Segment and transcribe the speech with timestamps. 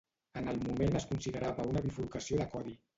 [0.41, 2.79] En el moment es considerava una bifurcació de codi.